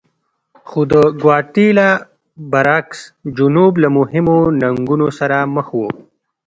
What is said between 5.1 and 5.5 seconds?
سره